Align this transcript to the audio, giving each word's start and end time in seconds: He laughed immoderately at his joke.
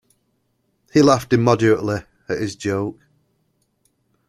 He 0.91 1.03
laughed 1.03 1.31
immoderately 1.31 2.01
at 2.27 2.39
his 2.41 2.55
joke. 2.55 3.05